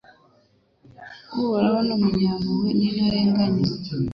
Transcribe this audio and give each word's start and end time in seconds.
Uhoraho 1.41 1.79
ni 1.85 1.93
umunyampuhwe 1.97 2.69
n’intarenganya 2.77 3.65